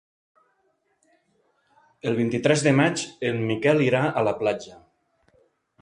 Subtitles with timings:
[2.11, 4.81] El vint-i-tres de maig en Miquel irà a la platja.